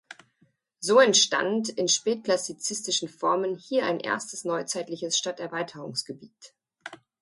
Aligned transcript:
So 0.79 0.97
entstand 0.99 1.69
in 1.77 1.87
spätklassizistischen 1.87 3.07
Formen 3.07 3.53
hier 3.55 3.85
ein 3.85 3.99
erstes 3.99 4.45
neuzeitliches 4.45 5.15
Stadterweiterungsgebiet. 5.15 6.55